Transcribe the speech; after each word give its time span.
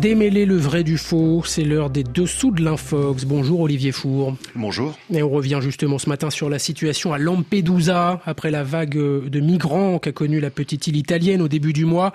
Démêler 0.00 0.46
le 0.46 0.56
vrai 0.56 0.84
du 0.84 0.96
faux, 0.96 1.42
c'est 1.44 1.64
l'heure 1.64 1.90
des 1.90 2.04
dessous 2.04 2.52
de 2.52 2.62
l'infox. 2.62 3.24
Bonjour 3.24 3.62
Olivier 3.62 3.90
Four. 3.90 4.36
Bonjour. 4.54 4.96
Et 5.12 5.24
on 5.24 5.28
revient 5.28 5.58
justement 5.60 5.98
ce 5.98 6.08
matin 6.08 6.30
sur 6.30 6.48
la 6.48 6.60
situation 6.60 7.12
à 7.12 7.18
Lampedusa, 7.18 8.20
après 8.24 8.52
la 8.52 8.62
vague 8.62 8.96
de 8.96 9.40
migrants 9.40 9.98
qu'a 9.98 10.12
connue 10.12 10.38
la 10.38 10.50
petite 10.50 10.86
île 10.86 10.94
italienne 10.94 11.42
au 11.42 11.48
début 11.48 11.72
du 11.72 11.84
mois. 11.84 12.12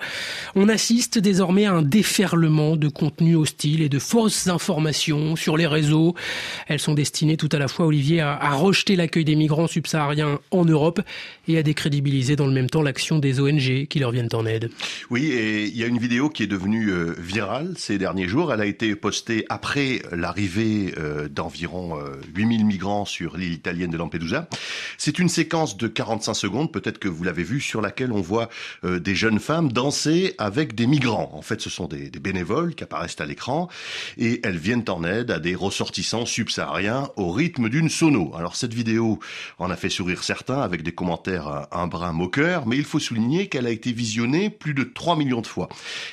On 0.54 0.70
assiste 0.70 1.18
désormais 1.18 1.66
à 1.66 1.74
un 1.74 1.82
déferlement 1.82 2.76
de 2.76 2.88
contenus 2.88 3.36
hostiles 3.36 3.82
et 3.82 3.90
de 3.90 3.98
fausses 3.98 4.46
informations 4.46 5.36
sur 5.36 5.58
les 5.58 5.66
réseaux. 5.66 6.14
Elles 6.68 6.80
sont 6.80 6.94
destinées 6.94 7.36
tout 7.36 7.50
à 7.52 7.58
la 7.58 7.68
fois, 7.68 7.84
Olivier, 7.84 8.20
à, 8.20 8.32
à 8.32 8.54
rejeter 8.54 8.96
l'accueil 8.96 9.26
des 9.26 9.36
migrants 9.36 9.66
subsahariens 9.66 10.40
en 10.52 10.64
Europe 10.64 11.02
et 11.48 11.58
à 11.58 11.62
décrédibiliser 11.62 12.34
dans 12.34 12.46
le 12.46 12.52
même 12.54 12.70
temps 12.70 12.80
l'action 12.80 13.18
des 13.18 13.40
ONG 13.40 13.86
qui 13.88 13.98
leur 13.98 14.10
viennent 14.10 14.30
en 14.32 14.46
aide. 14.46 14.70
Oui, 15.10 15.26
et 15.26 15.66
il 15.66 15.76
y 15.76 15.84
a 15.84 15.86
une 15.86 15.98
vidéo 15.98 16.30
qui 16.30 16.44
est 16.44 16.46
devenue 16.46 16.90
euh, 16.90 17.14
ces 17.78 17.98
derniers 17.98 18.28
jours. 18.28 18.52
Elle 18.52 18.60
a 18.60 18.66
été 18.66 18.94
postée 18.96 19.44
après 19.48 20.02
l'arrivée 20.12 20.94
euh, 20.98 21.28
d'environ 21.28 21.98
8000 22.34 22.60
euh, 22.60 22.64
migrants 22.64 23.04
sur 23.04 23.36
l'île 23.36 23.52
italienne 23.52 23.90
de 23.90 23.96
Lampedusa. 23.96 24.48
C'est 24.98 25.18
une 25.18 25.28
séquence 25.28 25.76
de 25.76 25.88
45 25.88 26.34
secondes, 26.34 26.72
peut-être 26.72 26.98
que 26.98 27.08
vous 27.08 27.24
l'avez 27.24 27.42
vue, 27.42 27.60
sur 27.60 27.80
laquelle 27.80 28.12
on 28.12 28.20
voit 28.20 28.48
euh, 28.84 28.98
des 28.98 29.14
jeunes 29.14 29.38
femmes 29.38 29.72
danser 29.72 30.34
avec 30.38 30.74
des 30.74 30.86
migrants. 30.86 31.30
En 31.34 31.42
fait, 31.42 31.60
ce 31.60 31.70
sont 31.70 31.86
des, 31.86 32.10
bénévoles 32.10 32.74
qui 32.74 32.84
apparaissent 32.84 33.20
à 33.20 33.26
l'écran 33.26 33.68
et 34.16 34.40
elles 34.44 34.56
viennent 34.56 34.84
en 34.88 35.04
aide 35.04 35.30
à 35.30 35.38
des 35.38 35.54
ressortissants 35.54 36.26
subsahariens 36.26 37.10
au 37.16 37.30
rythme 37.30 37.68
d'une 37.68 37.88
sono. 37.88 38.34
Alors 38.34 38.56
cette 38.56 38.72
vidéo 38.72 39.18
en 39.58 39.70
a 39.70 39.76
fait 39.76 39.90
sourire 39.90 40.22
certains 40.24 40.60
avec 40.60 40.82
des 40.82 40.92
commentaires 40.92 41.66
un 41.72 41.86
brin 41.86 42.12
moqueur, 42.12 42.66
mais 42.66 42.76
il 42.76 42.84
faut 42.84 42.98
souligner 42.98 43.48
qu'elle 43.48 43.66
a 43.66 43.70
été 43.70 43.92
visionnée 43.92 44.48
plus 44.48 44.74
de 44.74 44.84
3 44.84 45.16
millions 45.16 45.42
de 45.42 45.46
fois. 45.46 45.68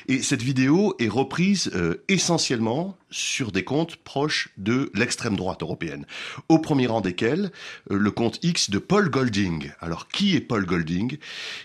Et 0.08 0.22
cette 0.22 0.42
vidéo 0.42 0.94
est 0.98 1.08
reprise 1.08 1.51
euh, 1.74 2.02
essentiellement 2.08 2.96
sur 3.10 3.52
des 3.52 3.64
comptes 3.64 3.96
proches 3.96 4.50
de 4.56 4.90
l'extrême 4.94 5.36
droite 5.36 5.62
européenne. 5.62 6.06
Au 6.48 6.58
premier 6.58 6.86
rang 6.86 7.00
desquels, 7.00 7.52
euh, 7.90 7.98
le 7.98 8.10
compte 8.10 8.38
X 8.42 8.70
de 8.70 8.78
Paul 8.78 9.10
Golding. 9.10 9.70
Alors, 9.80 10.08
qui 10.08 10.34
est 10.34 10.40
Paul 10.40 10.64
Golding? 10.66 11.18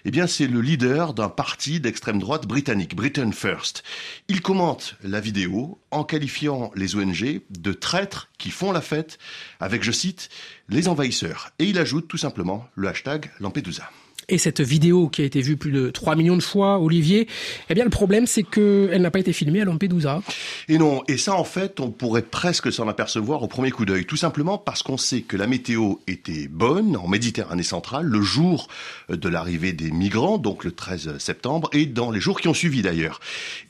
Eh 0.06 0.12
bien, 0.12 0.28
c'est 0.28 0.48
le 0.48 0.62
leader 0.62 1.14
d'un 1.14 1.30
parti 1.30 1.80
d'extrême 1.80 2.20
droite 2.20 2.48
britannique, 2.48 2.96
Britain 2.96 3.32
First. 3.32 3.84
Il 4.28 4.42
commente 4.42 4.96
la 5.04 5.20
vidéo 5.20 5.80
en 5.92 6.04
qualifiant 6.04 6.72
les 6.76 6.96
ONG 6.96 7.42
de 7.50 7.74
traîtres 7.74 8.30
qui 8.38 8.52
font 8.52 8.72
la 8.72 8.82
fête 8.82 9.18
avec, 9.60 9.84
je 9.84 9.92
cite, 9.92 10.30
les 10.70 10.88
envahisseurs. 10.88 11.52
Et 11.60 11.66
il 11.66 11.78
ajoute 11.78 12.08
tout 12.08 12.18
simplement 12.18 12.68
le 12.76 12.88
hashtag 12.90 13.32
Lampedusa. 13.40 13.90
Et 14.30 14.38
cette 14.38 14.60
vidéo 14.60 15.08
qui 15.08 15.22
a 15.22 15.26
été 15.26 15.40
vue 15.40 15.56
plus 15.56 15.72
de 15.72 15.90
3 15.90 16.18
millions 16.18 16.36
de 16.36 16.44
fois, 16.44 16.80
Olivier, 16.80 17.30
eh 17.70 17.74
bien 17.74 17.86
le 17.86 17.90
problème 17.90 18.28
c'est 18.28 18.44
qu'elle 18.44 19.02
n'a 19.02 19.10
pas 19.10 19.20
été 19.20 19.32
filmée 19.32 19.62
à 19.62 19.64
Lampedusa. 19.64 20.22
Et 20.68 20.78
non, 20.78 21.02
et 21.08 21.16
ça 21.16 21.34
en 21.36 21.46
fait 21.46 21.80
on 21.80 21.92
pourrait 21.92 22.24
presque 22.24 22.70
s'en 22.74 22.90
apercevoir 22.90 23.42
au 23.42 23.48
premier 23.48 23.72
coup 23.72 23.86
d'œil, 23.86 24.06
tout 24.06 24.18
simplement 24.18 24.58
parce 24.58 24.84
qu'on 24.84 24.98
sait 24.98 25.22
que 25.22 25.38
la 25.38 25.48
météo 25.48 25.94
était 26.08 26.50
bonne 26.50 26.98
en 26.98 27.08
Méditerranée 27.08 27.64
centrale 27.64 28.06
le 28.06 28.22
jour 28.22 28.68
de 29.08 29.30
l'arrivée 29.30 29.72
des 29.72 29.92
migrants, 29.92 30.38
donc 30.38 30.66
le 30.66 30.74
13 30.74 31.20
septembre, 31.20 31.70
et 31.72 31.86
dans 31.86 32.12
les 32.12 32.20
jours 32.20 32.42
qui 32.42 32.50
ont 32.50 32.54
suivi 32.54 32.82
d'ailleurs. 32.82 33.22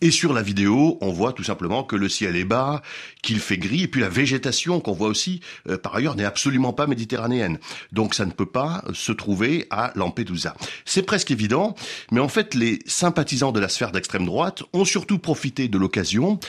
Et 0.01 0.09
sur 0.09 0.33
la 0.33 0.41
vidéo, 0.41 0.97
on 1.01 1.11
voit 1.11 1.33
tout 1.33 1.43
simplement 1.43 1.83
que 1.83 1.95
le 1.95 2.09
ciel 2.09 2.35
est 2.35 2.45
bas, 2.45 2.81
qu'il 3.21 3.41
fait 3.41 3.59
gris, 3.59 3.83
et 3.83 3.87
puis 3.87 4.01
la 4.01 4.09
végétation 4.09 4.79
qu'on 4.79 4.93
voit 4.93 5.09
aussi, 5.09 5.39
euh, 5.69 5.77
par 5.77 5.95
ailleurs, 5.95 6.15
n'est 6.15 6.25
absolument 6.25 6.73
pas 6.73 6.87
méditerranéenne. 6.87 7.59
Donc 7.91 8.15
ça 8.15 8.25
ne 8.25 8.31
peut 8.31 8.47
pas 8.47 8.83
se 8.93 9.11
trouver 9.11 9.67
à 9.69 9.91
Lampedusa. 9.93 10.46
C'est 10.85 11.03
presque 11.03 11.31
évident, 11.31 11.75
mais 12.11 12.19
en 12.19 12.27
fait, 12.27 12.53
les 12.53 12.79
sympathisants 12.85 13.51
de 13.51 13.59
la 13.59 13.69
sphère 13.69 13.91
d'extrême 13.91 14.25
droite 14.25 14.63
ont 14.73 14.85
surtout 14.85 15.19
profité 15.19 15.67
de 15.67 15.77
l'occasion 15.77 16.39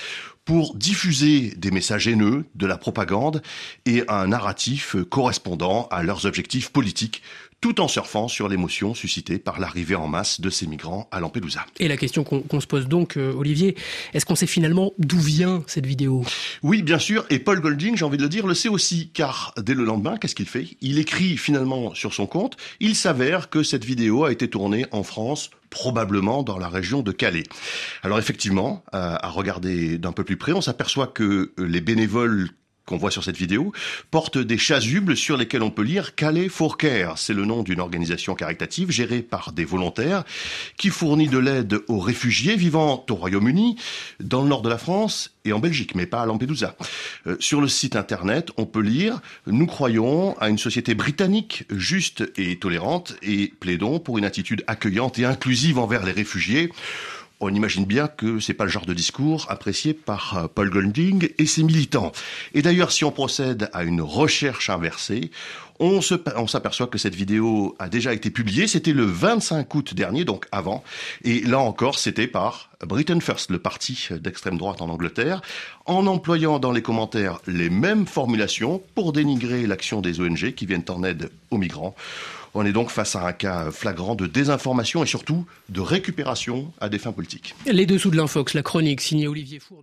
pour 0.45 0.75
diffuser 0.75 1.53
des 1.59 1.71
messages 1.71 2.09
haineux, 2.09 2.47
de 2.55 2.67
la 2.67 2.79
propagande 2.79 3.43
et 3.85 4.05
un 4.09 4.29
narratif 4.29 4.97
correspondant 5.11 5.87
à 5.91 6.03
leurs 6.03 6.25
objectifs 6.25 6.71
politiques 6.71 7.23
tout 7.61 7.81
en 7.81 7.89
surfant 7.89 8.29
sur 8.29 8.49
l'émotion 8.49 8.95
suscitée 8.95 9.39
par 9.39 9.59
l'arrivée 9.59 9.97
en 9.97 10.07
masse 10.07 10.41
de 10.41 10.51
ces 10.51 10.67
migrants 10.67 11.09
à 11.11 11.21
Lampedusa. 11.21 11.67
Et 11.81 11.89
la 11.89 11.97
question 11.97 12.25
qu'on 12.25 12.61
se 12.61 12.67
pose 12.67 12.87
donc, 12.87 13.17
euh, 13.17 13.33
Olivier, 13.33 13.77
est-ce 14.15 14.25
qu'on 14.25 14.37
sait 14.37 14.47
finalement 14.47 14.93
d'où 14.99 15.19
vient 15.19 15.65
cette 15.67 15.87
vidéo? 15.87 16.25
Oui, 16.63 16.83
bien 16.83 16.99
sûr, 16.99 17.27
et 17.31 17.39
Paul 17.39 17.61
Golding, 17.61 17.97
j'ai 17.97 18.05
envie 18.05 18.17
de 18.17 18.23
le 18.23 18.29
dire, 18.29 18.47
le 18.47 18.55
sait 18.55 18.69
aussi, 18.69 19.11
car 19.13 19.53
dès 19.57 19.75
le 19.75 19.85
lendemain, 19.85 20.17
qu'est-ce 20.17 20.35
qu'il 20.35 20.47
fait? 20.49 20.69
Il 20.81 20.99
écrit 20.99 21.37
finalement 21.37 21.95
sur 21.95 22.15
son 22.15 22.27
compte, 22.27 22.57
il 22.81 22.95
s'avère 22.95 23.51
que 23.51 23.63
cette 23.63 23.85
vidéo 23.85 24.25
a 24.25 24.33
été 24.33 24.49
tournée 24.49 24.87
en 24.93 25.03
France 25.03 25.51
probablement 25.71 26.43
dans 26.43 26.59
la 26.59 26.69
région 26.69 27.03
de 27.03 27.13
Calais. 27.13 27.45
Alors 28.03 28.19
effectivement, 28.19 28.83
à 28.93 29.29
regarder 29.29 29.99
d'un 29.99 30.13
peu 30.13 30.25
plus 30.25 30.39
près, 30.39 30.53
on 30.53 30.63
s'aperçoit 30.63 31.09
que 31.09 31.53
les 31.59 31.83
bénévoles 31.83 32.49
qu'on 32.89 32.97
voit 32.97 33.11
sur 33.11 33.23
cette 33.23 33.37
vidéo, 33.37 33.73
porte 34.11 34.39
des 34.39 34.59
chasubles 34.59 35.17
sur 35.17 35.37
lesquels 35.37 35.63
on 35.63 35.71
peut 35.71 35.83
lire 35.83 36.15
Calais 36.15 36.49
for 36.49 36.79
Care. 36.79 37.19
C'est 37.19 37.35
le 37.35 37.45
nom 37.45 37.63
d'une 37.63 37.81
organisation 37.81 38.35
caritative 38.35 38.91
gérée 38.91 39.21
par 39.21 39.53
des 39.53 39.65
volontaires 39.65 40.25
qui 40.79 40.89
fournit 40.89 41.29
de 41.29 41.39
l'aide 41.39 41.81
aux 41.87 42.01
réfugiés 42.01 42.57
vivant 42.57 43.05
au 43.09 43.15
Royaume-Uni, 43.15 43.77
dans 44.21 44.43
le 44.43 44.49
nord 44.49 44.63
de 44.63 44.71
la 44.71 44.79
France 44.79 45.35
et 45.45 45.53
en 45.53 45.59
Belgique, 45.59 45.95
mais 45.95 46.07
pas 46.07 46.23
à 46.23 46.27
Lampedusa. 46.27 46.77
Euh, 47.27 47.37
sur 47.41 47.61
le 47.61 47.69
site 47.69 47.95
internet, 47.95 48.51
on 48.57 48.65
peut 48.67 48.81
lire 48.81 49.21
Nous 49.47 49.67
croyons 49.67 50.37
à 50.39 50.49
une 50.49 50.59
société 50.59 50.95
britannique 50.95 51.65
juste 51.71 52.25
et 52.37 52.59
tolérante 52.59 53.17
et 53.23 53.53
plaidons 53.61 53.99
pour 53.99 54.19
une 54.19 54.25
attitude 54.25 54.65
accueillante 54.67 55.19
et 55.19 55.27
inclusive 55.27 55.79
envers 55.79 56.05
les 56.05 56.13
réfugiés 56.13 56.71
on 57.41 57.55
imagine 57.55 57.85
bien 57.85 58.09
que 58.09 58.41
c'est 58.41 58.55
pas 58.55 58.65
le 58.65 58.71
genre 58.71 58.87
de 58.87 58.95
discours 58.95 59.47
apprécié 59.49 59.95
par 59.95 60.37
euh, 60.37 60.47
Paul 60.53 60.71
Golding 60.71 61.31
et 61.39 61.47
ses 61.47 61.63
militants. 61.63 62.13
Et 62.55 62.63
d'ailleurs, 62.63 62.93
si 62.93 63.05
on 63.05 63.13
procède 63.13 63.71
à 63.73 63.85
une 63.85 64.01
recherche 64.01 64.71
inversée, 64.71 65.31
on, 65.81 66.01
s'aperçoit 66.01 66.87
que 66.87 66.99
cette 66.99 67.15
vidéo 67.15 67.77
a 67.79 67.89
déjà 67.89 68.13
été 68.13 68.31
publiée. 68.31 68.67
C'était 68.67 68.93
le 68.93 69.05
25 69.05 69.75
août 69.75 69.95
dernier, 69.95 70.25
donc 70.25 70.47
avant. 70.53 70.83
Et 71.25 71.41
là 71.41 71.59
encore, 71.59 71.99
c'était 71.99 72.27
par 72.27 72.71
Britain 72.87 73.21
First, 73.21 73.51
le 73.51 73.59
parti 73.59 74.09
d'extrême 74.11 74.59
droite 74.59 74.81
en 74.83 74.89
Angleterre, 74.89 75.43
en 75.87 76.07
employant 76.07 76.59
dans 76.59 76.73
les 76.73 76.83
commentaires 76.83 77.41
les 77.47 77.71
mêmes 77.71 78.07
formulations 78.07 78.83
pour 78.95 79.13
dénigrer 79.13 79.67
l'action 79.67 80.01
des 80.01 80.21
ONG 80.21 80.53
qui 80.53 80.67
viennent 80.67 80.85
en 80.89 81.03
aide 81.05 81.31
aux 81.51 81.59
migrants. 81.59 81.95
On 82.55 82.65
est 82.65 82.73
donc 82.73 82.91
face 82.91 83.15
à 83.15 83.27
un 83.27 83.33
cas 83.33 83.71
flagrant 83.71 84.15
de 84.15 84.27
désinformation 84.27 85.03
et 85.03 85.07
surtout 85.07 85.47
de 85.69 85.81
récupération 85.81 86.73
à 86.81 86.89
des 86.89 86.99
fins 86.99 87.13
politiques. 87.13 87.55
Les 87.67 87.87
dessous 87.87 88.11
de 88.11 88.17
l'infox, 88.17 88.55
la 88.55 88.63
chronique 88.63 89.01
signée 89.01 89.29
Olivier 89.29 89.61
Four. 89.61 89.83